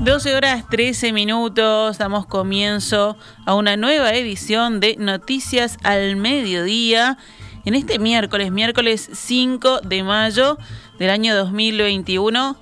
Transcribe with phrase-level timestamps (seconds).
[0.00, 7.16] 12 horas 13 minutos, damos comienzo a una nueva edición de Noticias al Mediodía
[7.64, 10.58] en este miércoles, miércoles 5 de mayo
[10.98, 12.56] del año 2021.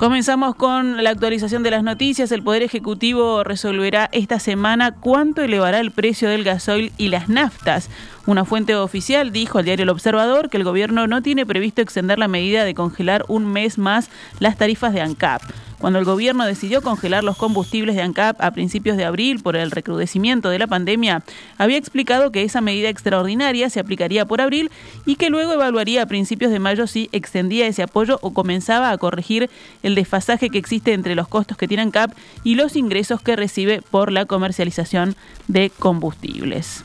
[0.00, 2.32] Comenzamos con la actualización de las noticias.
[2.32, 7.90] El Poder Ejecutivo resolverá esta semana cuánto elevará el precio del gasoil y las naftas.
[8.30, 12.20] Una fuente oficial dijo al diario El Observador que el gobierno no tiene previsto extender
[12.20, 15.42] la medida de congelar un mes más las tarifas de ANCAP.
[15.80, 19.72] Cuando el gobierno decidió congelar los combustibles de ANCAP a principios de abril por el
[19.72, 21.24] recrudecimiento de la pandemia,
[21.58, 24.70] había explicado que esa medida extraordinaria se aplicaría por abril
[25.06, 28.98] y que luego evaluaría a principios de mayo si extendía ese apoyo o comenzaba a
[28.98, 29.50] corregir
[29.82, 32.12] el desfasaje que existe entre los costos que tiene ANCAP
[32.44, 35.16] y los ingresos que recibe por la comercialización
[35.48, 36.84] de combustibles.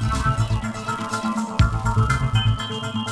[0.00, 0.71] Thank you.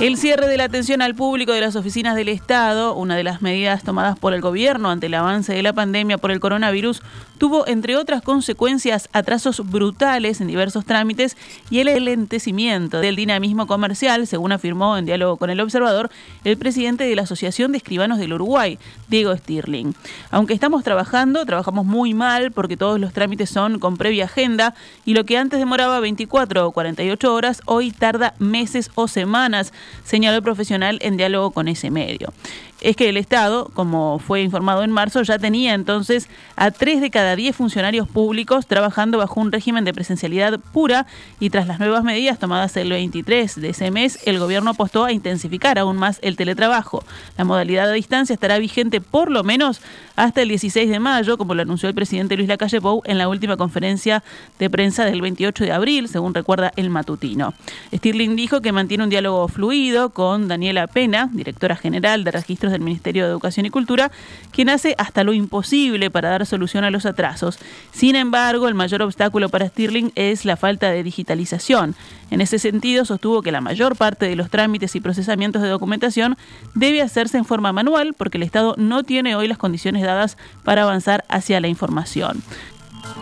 [0.00, 3.42] El cierre de la atención al público de las oficinas del Estado, una de las
[3.42, 7.02] medidas tomadas por el gobierno ante el avance de la pandemia por el coronavirus,
[7.36, 11.36] tuvo, entre otras consecuencias, atrasos brutales en diversos trámites
[11.68, 16.10] y el lentecimiento del dinamismo comercial, según afirmó en diálogo con el observador
[16.44, 19.94] el presidente de la Asociación de Escribanos del Uruguay, Diego Stirling.
[20.30, 25.12] Aunque estamos trabajando, trabajamos muy mal porque todos los trámites son con previa agenda y
[25.12, 29.74] lo que antes demoraba 24 o 48 horas, hoy tarda meses o semanas
[30.04, 32.32] señaló el profesional en diálogo con ese medio
[32.80, 37.10] es que el Estado, como fue informado en marzo, ya tenía entonces a tres de
[37.10, 41.06] cada diez funcionarios públicos trabajando bajo un régimen de presencialidad pura
[41.38, 45.12] y tras las nuevas medidas tomadas el 23 de ese mes, el gobierno apostó a
[45.12, 47.04] intensificar aún más el teletrabajo.
[47.36, 49.80] La modalidad a distancia estará vigente por lo menos
[50.16, 53.28] hasta el 16 de mayo, como lo anunció el presidente Luis Lacalle Pou en la
[53.28, 54.22] última conferencia
[54.58, 57.54] de prensa del 28 de abril, según recuerda el matutino.
[57.94, 62.80] Stirling dijo que mantiene un diálogo fluido con Daniela Pena, directora general de Registros del
[62.80, 64.10] Ministerio de Educación y Cultura,
[64.52, 67.58] quien hace hasta lo imposible para dar solución a los atrasos.
[67.92, 71.94] Sin embargo, el mayor obstáculo para Stirling es la falta de digitalización.
[72.30, 76.36] En ese sentido, sostuvo que la mayor parte de los trámites y procesamientos de documentación
[76.74, 80.82] debe hacerse en forma manual porque el Estado no tiene hoy las condiciones dadas para
[80.82, 82.42] avanzar hacia la información.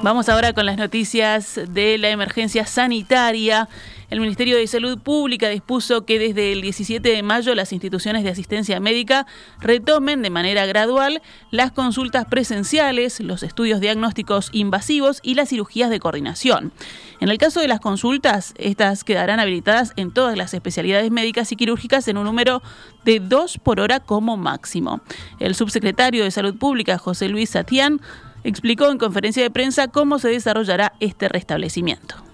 [0.03, 3.69] Vamos ahora con las noticias de la emergencia sanitaria.
[4.11, 8.31] El Ministerio de Salud Pública dispuso que desde el 17 de mayo las instituciones de
[8.31, 9.27] asistencia médica
[9.61, 11.21] retomen de manera gradual
[11.51, 16.73] las consultas presenciales, los estudios diagnósticos invasivos y las cirugías de coordinación.
[17.21, 21.57] En el caso de las consultas, estas quedarán habilitadas en todas las especialidades médicas y
[21.57, 22.63] quirúrgicas en un número
[23.05, 25.03] de dos por hora como máximo.
[25.39, 28.01] El subsecretario de Salud Pública, José Luis Satián,
[28.43, 32.28] explicó en conferencia de prensa cómo se desarrollará este restablecimiento.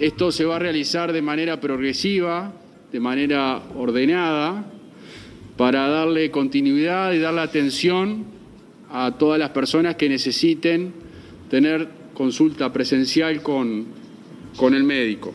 [0.00, 2.52] Esto se va a realizar de manera progresiva,
[2.90, 4.64] de manera ordenada,
[5.58, 8.24] para darle continuidad y darle atención
[8.90, 10.94] a todas las personas que necesiten
[11.50, 13.88] tener consulta presencial con,
[14.56, 15.34] con el médico.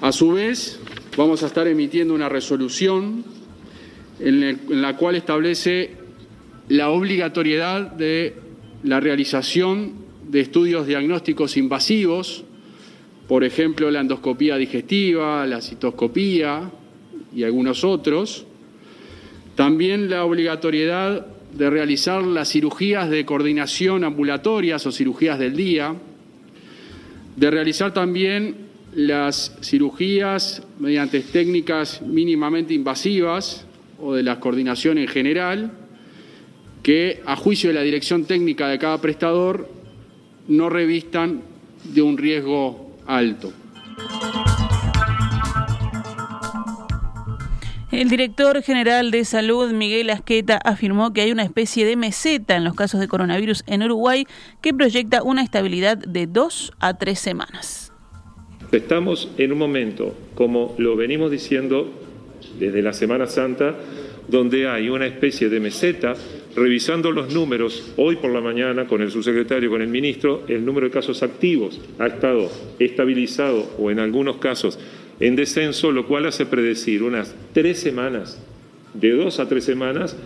[0.00, 0.80] A su vez,
[1.16, 3.22] vamos a estar emitiendo una resolución
[4.18, 5.90] en la cual establece
[6.68, 8.34] la obligatoriedad de
[8.82, 9.99] la realización
[10.30, 12.44] de estudios diagnósticos invasivos,
[13.26, 16.70] por ejemplo la endoscopía digestiva, la citoscopía
[17.34, 18.46] y algunos otros.
[19.56, 25.96] También la obligatoriedad de realizar las cirugías de coordinación ambulatorias o cirugías del día,
[27.36, 33.66] de realizar también las cirugías mediante técnicas mínimamente invasivas
[34.00, 35.72] o de la coordinación en general,
[36.84, 39.79] que a juicio de la dirección técnica de cada prestador
[40.50, 41.42] no revistan
[41.84, 43.52] de un riesgo alto.
[47.92, 52.64] El director general de salud, Miguel Asqueta, afirmó que hay una especie de meseta en
[52.64, 54.26] los casos de coronavirus en Uruguay
[54.60, 57.92] que proyecta una estabilidad de dos a tres semanas.
[58.72, 61.92] Estamos en un momento, como lo venimos diciendo
[62.58, 63.76] desde la Semana Santa,
[64.28, 66.14] donde hay una especie de meseta
[66.56, 70.86] revisando los números, hoy por la mañana con el subsecretario, con el ministro, el número
[70.86, 74.78] de casos activos ha estado estabilizado o en algunos casos
[75.20, 78.42] en descenso, lo cual hace predecir unas tres semanas,
[78.94, 80.16] de dos a tres semanas,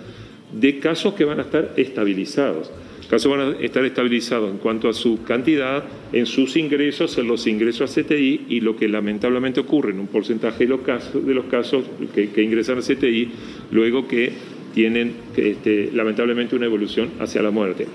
[0.52, 2.70] de casos que van a estar estabilizados.
[3.14, 7.46] Casos van a estar estabilizados en cuanto a su cantidad, en sus ingresos, en los
[7.46, 11.32] ingresos a CTI y lo que lamentablemente ocurre en un porcentaje de los casos, de
[11.32, 13.31] los casos que, ingresan a CTI,
[13.70, 14.32] luego que
[14.75, 17.87] tienen este, lamentablemente una evolución hacia la muerte.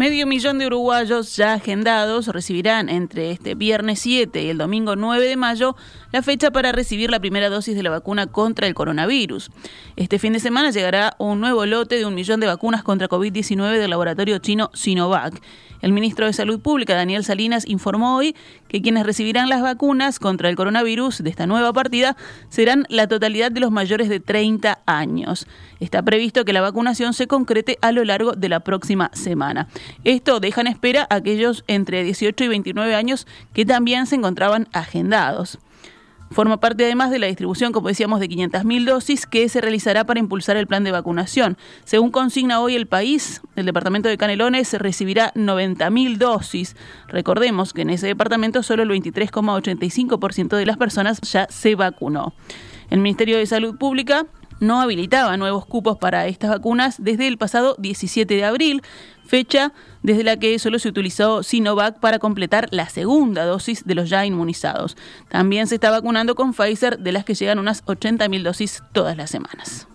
[0.00, 5.28] Medio millón de uruguayos ya agendados recibirán entre este viernes 7 y el domingo 9
[5.28, 5.76] de mayo
[6.10, 9.50] la fecha para recibir la primera dosis de la vacuna contra el coronavirus.
[9.96, 13.78] Este fin de semana llegará un nuevo lote de un millón de vacunas contra COVID-19
[13.78, 15.38] del laboratorio chino Sinovac.
[15.82, 18.36] El ministro de Salud Pública, Daniel Salinas, informó hoy
[18.68, 22.16] que quienes recibirán las vacunas contra el coronavirus de esta nueva partida
[22.48, 25.46] serán la totalidad de los mayores de 30 años.
[25.80, 29.68] Está previsto que la vacunación se concrete a lo largo de la próxima semana.
[30.04, 34.68] Esto deja en espera a aquellos entre 18 y 29 años que también se encontraban
[34.72, 35.58] agendados.
[36.30, 40.20] Forma parte además de la distribución, como decíamos, de 500.000 dosis que se realizará para
[40.20, 41.58] impulsar el plan de vacunación.
[41.84, 46.76] Según consigna hoy el país, el departamento de Canelones recibirá 90.000 dosis.
[47.08, 52.32] Recordemos que en ese departamento solo el 23,85% de las personas ya se vacunó.
[52.90, 54.26] El Ministerio de Salud Pública
[54.60, 58.82] no habilitaba nuevos cupos para estas vacunas desde el pasado 17 de abril,
[59.24, 59.72] fecha
[60.02, 64.24] desde la que solo se utilizó Sinovac para completar la segunda dosis de los ya
[64.24, 64.96] inmunizados.
[65.28, 69.30] También se está vacunando con Pfizer, de las que llegan unas 80.000 dosis todas las
[69.30, 69.88] semanas.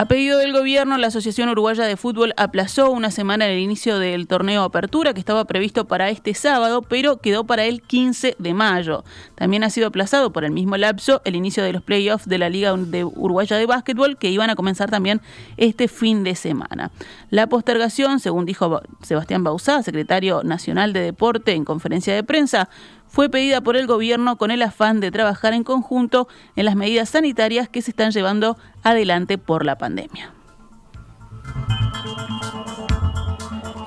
[0.00, 4.28] A pedido del gobierno, la Asociación Uruguaya de Fútbol aplazó una semana el inicio del
[4.28, 9.04] torneo Apertura que estaba previsto para este sábado, pero quedó para el 15 de mayo.
[9.34, 12.48] También ha sido aplazado por el mismo lapso el inicio de los playoffs de la
[12.48, 15.20] Liga de Uruguaya de Básquetbol que iban a comenzar también
[15.58, 16.90] este fin de semana.
[17.28, 22.70] La postergación, según dijo Sebastián Bausá, secretario nacional de Deporte en conferencia de prensa,
[23.10, 27.10] fue pedida por el gobierno con el afán de trabajar en conjunto en las medidas
[27.10, 30.32] sanitarias que se están llevando adelante por la pandemia.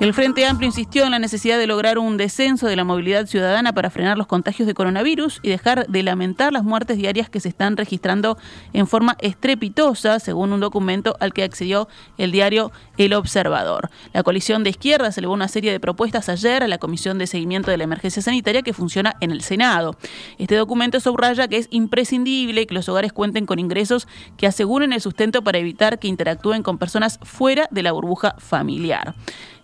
[0.04, 3.72] El Frente Amplio insistió en la necesidad de lograr un descenso de la movilidad ciudadana
[3.72, 7.48] para frenar los contagios de coronavirus y dejar de lamentar las muertes diarias que se
[7.48, 8.38] están registrando
[8.74, 13.92] en forma estrepitosa, según un documento al que accedió el diario El Observador.
[14.12, 17.72] La coalición de izquierdas elevó una serie de propuestas ayer a la Comisión de Seguimiento
[17.72, 19.96] de la Emergencia Sanitaria que funciona en el Senado.
[20.38, 25.00] Este documento subraya que es imprescindible que los hogares cuenten con ingresos que aseguren el
[25.00, 29.16] sustento para evitar que interactúen con personas fuera de la burbuja familiar.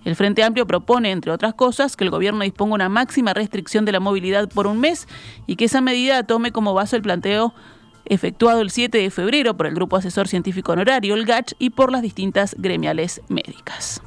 [0.05, 3.91] El Frente Amplio propone, entre otras cosas, que el gobierno disponga una máxima restricción de
[3.91, 5.07] la movilidad por un mes
[5.45, 7.53] y que esa medida tome como base el planteo
[8.05, 11.91] efectuado el 7 de febrero por el Grupo Asesor Científico Honorario, el GACH, y por
[11.91, 14.01] las distintas gremiales médicas.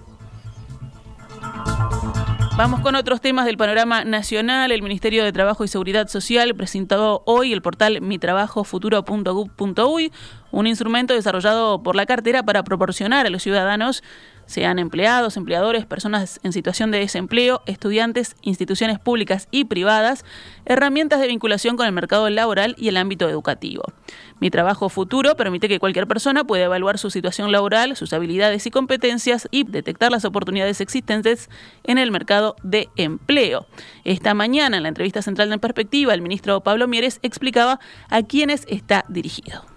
[2.54, 4.72] Vamos con otros temas del panorama nacional.
[4.72, 10.12] El Ministerio de Trabajo y Seguridad Social presentó hoy el portal mitrabajofuturo.gov.uy,
[10.50, 14.02] un instrumento desarrollado por la cartera para proporcionar a los ciudadanos
[14.46, 20.24] sean empleados, empleadores, personas en situación de desempleo, estudiantes, instituciones públicas y privadas,
[20.64, 23.84] herramientas de vinculación con el mercado laboral y el ámbito educativo.
[24.40, 28.70] Mi trabajo futuro permite que cualquier persona pueda evaluar su situación laboral, sus habilidades y
[28.70, 31.48] competencias y detectar las oportunidades existentes
[31.84, 33.66] en el mercado de empleo.
[34.04, 37.78] Esta mañana, en la entrevista central de Perspectiva, el ministro Pablo Mieres explicaba
[38.08, 39.71] a quiénes está dirigido.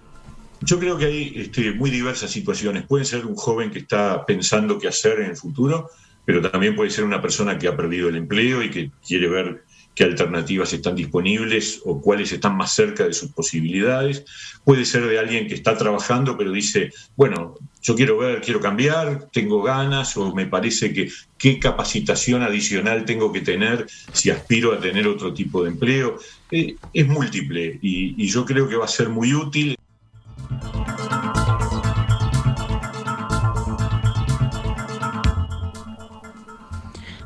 [0.62, 2.86] Yo creo que hay este, muy diversas situaciones.
[2.86, 5.90] Puede ser un joven que está pensando qué hacer en el futuro,
[6.26, 9.64] pero también puede ser una persona que ha perdido el empleo y que quiere ver
[9.96, 14.26] qué alternativas están disponibles o cuáles están más cerca de sus posibilidades.
[14.64, 19.30] Puede ser de alguien que está trabajando pero dice, bueno, yo quiero ver, quiero cambiar,
[19.32, 24.80] tengo ganas o me parece que qué capacitación adicional tengo que tener si aspiro a
[24.80, 26.18] tener otro tipo de empleo.
[26.52, 29.78] Eh, es múltiple y yo creo que va a ser muy útil.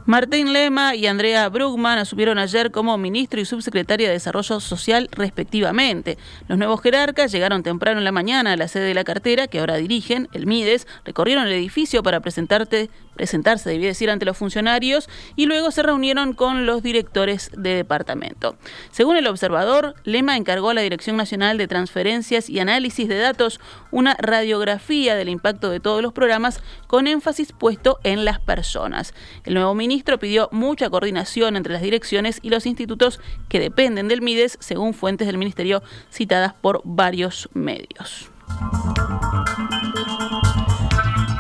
[0.10, 6.18] Martín Lema y Andrea Brugman asumieron ayer como ministro y subsecretaria de Desarrollo Social respectivamente.
[6.48, 9.60] Los nuevos jerarcas llegaron temprano en la mañana a la sede de la cartera, que
[9.60, 12.90] ahora dirigen, el MIDES, recorrieron el edificio para presentarte,
[13.20, 18.56] presentarse, debía decir, ante los funcionarios y luego se reunieron con los directores de departamento.
[18.92, 23.60] Según el observador, Lema encargó a la Dirección Nacional de Transferencias y Análisis de Datos
[23.92, 29.14] una radiografía del impacto de todos los programas con énfasis puesto en las personas.
[29.44, 34.22] El nuevo ministro pidió mucha coordinación entre las direcciones y los institutos que dependen del
[34.22, 38.32] MIDES, según fuentes del ministerio citadas por varios medios.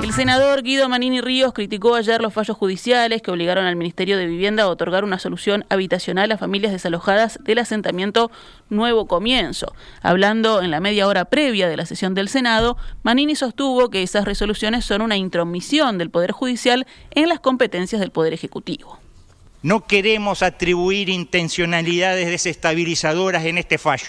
[0.09, 4.25] El senador Guido Manini Ríos criticó ayer los fallos judiciales que obligaron al Ministerio de
[4.25, 8.31] Vivienda a otorgar una solución habitacional a familias desalojadas del asentamiento
[8.71, 9.71] Nuevo Comienzo.
[10.01, 14.25] Hablando en la media hora previa de la sesión del Senado, Manini sostuvo que esas
[14.25, 18.97] resoluciones son una intromisión del Poder Judicial en las competencias del Poder Ejecutivo.
[19.61, 24.07] No queremos atribuir intencionalidades desestabilizadoras en este fallo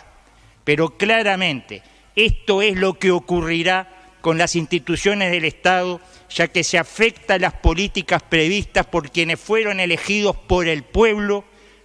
[0.64, 1.82] pero claramente
[2.16, 7.54] esto es lo que ocurrirá con las instituciones del Estado, ya que se afecta las
[7.54, 11.44] políticas previstas por quienes fueron elegidos por el pueblo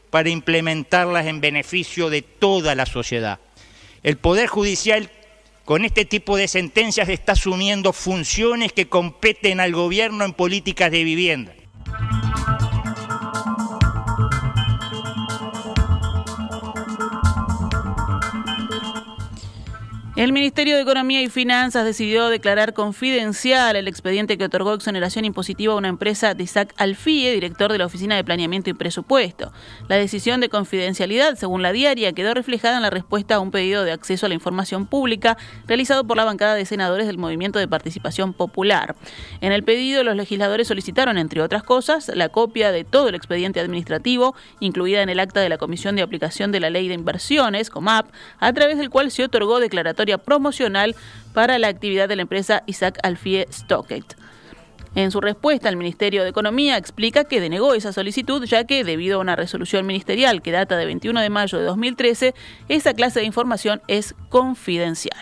[0.09, 3.39] para implementarlas en beneficio de toda la sociedad.
[4.03, 5.09] El Poder Judicial
[5.65, 11.03] con este tipo de sentencias está asumiendo funciones que competen al gobierno en políticas de
[11.03, 11.53] vivienda.
[20.15, 25.73] El Ministerio de Economía y Finanzas decidió declarar confidencial el expediente que otorgó exoneración impositiva
[25.73, 29.51] a una empresa de Isaac Alfie, director de la Oficina de Planeamiento y Presupuesto.
[29.89, 33.83] La decisión de confidencialidad, según la diaria, quedó reflejada en la respuesta a un pedido
[33.83, 35.35] de acceso a la información pública
[35.67, 38.95] realizado por la bancada de senadores del Movimiento de Participación Popular.
[39.41, 43.59] En el pedido, los legisladores solicitaron, entre otras cosas, la copia de todo el expediente
[43.59, 47.69] administrativo, incluida en el acta de la Comisión de Aplicación de la Ley de Inversiones,
[47.69, 48.07] COMAP,
[48.39, 50.95] a través del cual se otorgó declaratoria promocional
[51.33, 54.15] para la actividad de la empresa Isaac Alfie Stockett.
[54.95, 59.17] En su respuesta, el Ministerio de Economía explica que denegó esa solicitud ya que, debido
[59.17, 62.33] a una resolución ministerial que data de 21 de mayo de 2013,
[62.69, 65.19] esa clase de información es confidencial.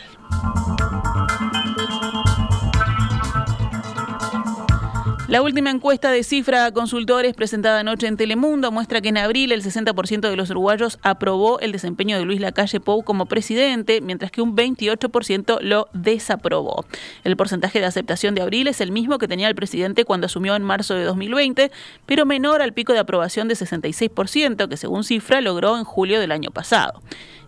[5.33, 9.51] La última encuesta de cifra a consultores presentada anoche en Telemundo muestra que en abril
[9.51, 14.29] el 60% de los uruguayos aprobó el desempeño de Luis Lacalle Pou como presidente, mientras
[14.29, 16.85] que un 28% lo desaprobó.
[17.23, 20.55] El porcentaje de aceptación de abril es el mismo que tenía el presidente cuando asumió
[20.55, 21.71] en marzo de 2020,
[22.05, 26.31] pero menor al pico de aprobación de 66% que según cifra logró en julio del
[26.31, 27.01] año pasado.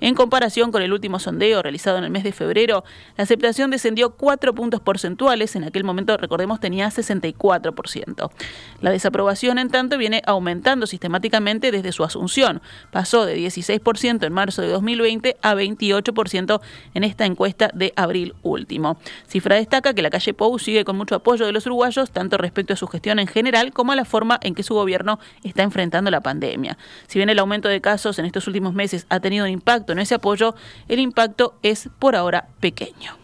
[0.05, 2.83] En comparación con el último sondeo realizado en el mes de febrero,
[3.17, 8.29] la aceptación descendió 4 puntos porcentuales, en aquel momento recordemos tenía 64%.
[8.81, 12.62] La desaprobación, en tanto, viene aumentando sistemáticamente desde su asunción.
[12.91, 16.62] Pasó de 16% en marzo de 2020 a 28%
[16.93, 19.00] en esta encuesta de abril último.
[19.25, 22.74] Cifra destaca que la calle Pou sigue con mucho apoyo de los uruguayos, tanto respecto
[22.74, 26.12] a su gestión en general como a la forma en que su gobierno está enfrentando
[26.12, 26.77] la pandemia.
[27.07, 30.15] Si bien el aumento de casos en estos últimos meses ha tenido un impacto ese
[30.15, 30.55] apoyo,
[30.87, 33.17] el impacto es por ahora pequeño.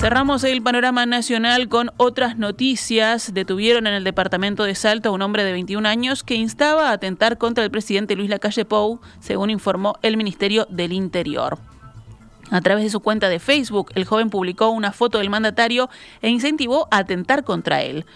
[0.00, 3.34] Cerramos el panorama nacional con otras noticias.
[3.34, 6.92] Detuvieron en el departamento de Salto a un hombre de 21 años que instaba a
[6.92, 11.58] atentar contra el presidente Luis Lacalle Pou, según informó el Ministerio del Interior.
[12.50, 16.30] A través de su cuenta de Facebook, el joven publicó una foto del mandatario e
[16.30, 18.06] incentivó a atentar contra él.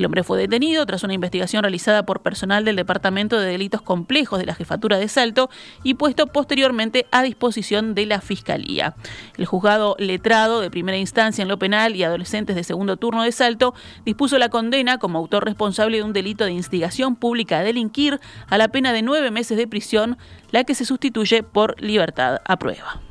[0.00, 4.38] El hombre fue detenido tras una investigación realizada por personal del Departamento de Delitos Complejos
[4.38, 5.50] de la Jefatura de Salto
[5.82, 8.94] y puesto posteriormente a disposición de la Fiscalía.
[9.36, 13.30] El juzgado letrado de primera instancia en lo penal y adolescentes de segundo turno de
[13.30, 13.74] Salto
[14.06, 18.56] dispuso la condena como autor responsable de un delito de instigación pública a delinquir a
[18.56, 20.16] la pena de nueve meses de prisión,
[20.50, 23.02] la que se sustituye por libertad a prueba.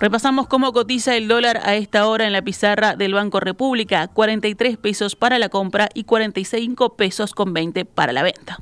[0.00, 4.76] Repasamos cómo cotiza el dólar a esta hora en la pizarra del Banco República, 43
[4.76, 8.58] pesos para la compra y 45 pesos con 20 para la venta.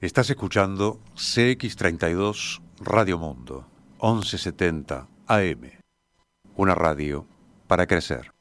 [0.00, 3.66] Estás escuchando CX32 Radio Mundo,
[4.00, 5.72] 1170 AM,
[6.54, 7.26] una radio
[7.66, 8.37] para crecer.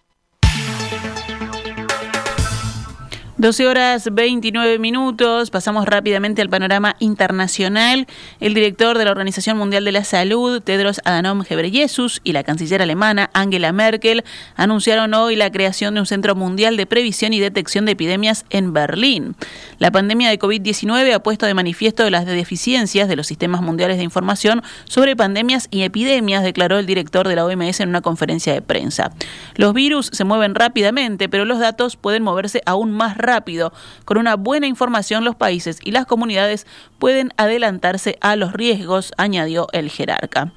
[3.39, 8.07] 12 horas 29 minutos, pasamos rápidamente al panorama internacional.
[8.39, 12.81] El director de la Organización Mundial de la Salud, Tedros Adhanom Ghebreyesus, y la canciller
[12.81, 14.23] alemana Angela Merkel
[14.55, 18.73] anunciaron hoy la creación de un Centro Mundial de Previsión y Detección de Epidemias en
[18.73, 19.35] Berlín.
[19.77, 24.03] La pandemia de COVID-19 ha puesto de manifiesto las deficiencias de los sistemas mundiales de
[24.03, 28.63] información sobre pandemias y epidemias, declaró el director de la OMS en una conferencia de
[28.63, 29.11] prensa.
[29.53, 33.71] Los virus se mueven rápidamente, pero los datos pueden moverse aún más rápido rápido.
[34.05, 36.65] Con una buena información los países y las comunidades
[36.97, 40.53] pueden adelantarse a los riesgos, añadió el jerarca.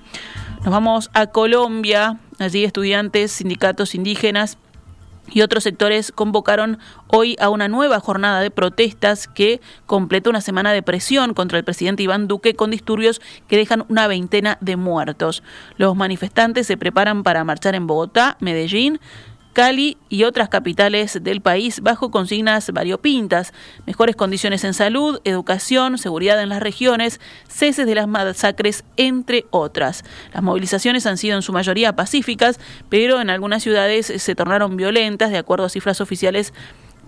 [0.64, 2.18] Nos vamos a Colombia.
[2.38, 4.56] Allí estudiantes, sindicatos indígenas
[5.32, 10.72] y otros sectores convocaron hoy a una nueva jornada de protestas que completa una semana
[10.72, 15.42] de presión contra el presidente Iván Duque con disturbios que dejan una veintena de muertos.
[15.76, 19.00] Los manifestantes se preparan para marchar en Bogotá, Medellín,
[19.52, 23.52] Cali y otras capitales del país bajo consignas variopintas,
[23.87, 30.04] mejores condiciones en salud, educación, seguridad en las regiones, ceses de las masacres, entre otras.
[30.33, 35.30] Las movilizaciones han sido en su mayoría pacíficas, pero en algunas ciudades se tornaron violentas,
[35.30, 36.52] de acuerdo a cifras oficiales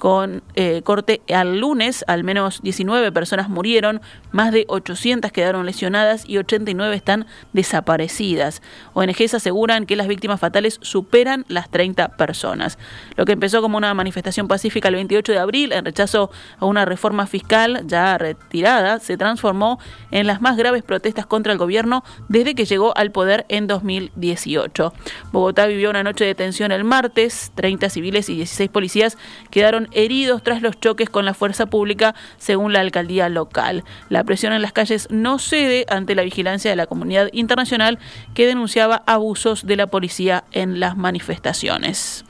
[0.02, 4.00] Con eh, corte al lunes, al menos 19 personas murieron,
[4.32, 8.62] más de 800 quedaron lesionadas y 89 están desaparecidas.
[8.94, 12.78] ONGs aseguran que las víctimas fatales superan las 30 personas.
[13.14, 16.84] Lo que empezó como una manifestación pacífica el 28 de abril en rechazo a una
[16.84, 19.78] reforma fiscal ya retirada se transformó
[20.10, 24.92] en las más graves protestas contra el gobierno desde que llegó al poder en 2018.
[25.30, 27.52] Bogotá vivió una noche de tensión el martes.
[27.54, 29.16] 30 civiles y 16 policías
[29.52, 33.84] quedaron heridos tras los choques con la fuerza pública, según la alcaldía local.
[34.08, 37.98] La presión en las calles no cede ante la vigilancia de la comunidad internacional
[38.34, 42.24] que denunciaba abusos de la policía en las manifestaciones.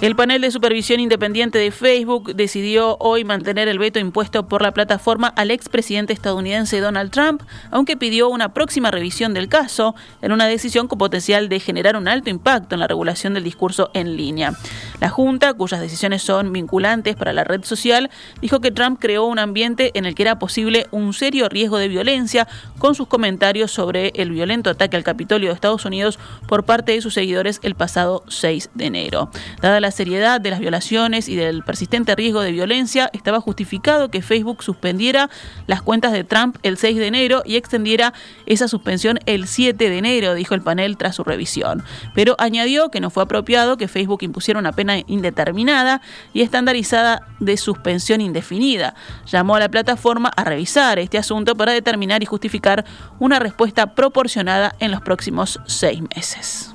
[0.00, 4.72] El panel de supervisión independiente de Facebook decidió hoy mantener el veto impuesto por la
[4.72, 10.46] plataforma al expresidente estadounidense Donald Trump, aunque pidió una próxima revisión del caso en una
[10.46, 14.54] decisión con potencial de generar un alto impacto en la regulación del discurso en línea.
[15.02, 18.08] La Junta, cuyas decisiones son vinculantes para la red social,
[18.40, 21.88] dijo que Trump creó un ambiente en el que era posible un serio riesgo de
[21.88, 26.92] violencia con sus comentarios sobre el violento ataque al Capitolio de Estados Unidos por parte
[26.92, 29.30] de sus seguidores el pasado 6 de enero.
[29.60, 34.62] Dada seriedad de las violaciones y del persistente riesgo de violencia, estaba justificado que Facebook
[34.62, 35.30] suspendiera
[35.66, 38.12] las cuentas de Trump el 6 de enero y extendiera
[38.46, 41.82] esa suspensión el 7 de enero, dijo el panel tras su revisión.
[42.14, 46.00] Pero añadió que no fue apropiado que Facebook impusiera una pena indeterminada
[46.32, 48.94] y estandarizada de suspensión indefinida.
[49.26, 52.84] Llamó a la plataforma a revisar este asunto para determinar y justificar
[53.18, 56.74] una respuesta proporcionada en los próximos seis meses.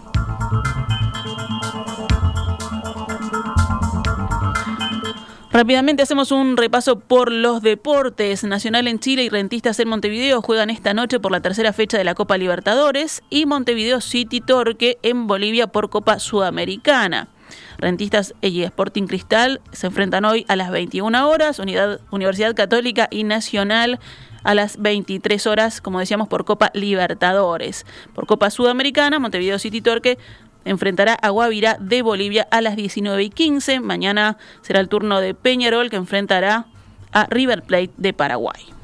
[5.55, 8.43] Rápidamente hacemos un repaso por los deportes.
[8.43, 12.03] Nacional en Chile y Rentistas en Montevideo juegan esta noche por la tercera fecha de
[12.03, 17.29] la Copa Libertadores y Montevideo City Torque en Bolivia por Copa Sudamericana.
[17.77, 21.62] Rentistas y Sporting Cristal se enfrentan hoy a las 21 horas,
[22.12, 24.01] Universidad Católica y Nacional
[24.45, 27.85] a las 23 horas, como decíamos, por Copa Libertadores.
[28.13, 30.20] Por Copa Sudamericana, Montevideo City Torque
[30.65, 33.79] enfrentará a Guavirá de Bolivia a las 19 y 15.
[33.79, 36.65] Mañana será el turno de Peñarol que enfrentará
[37.13, 38.75] a River Plate de Paraguay.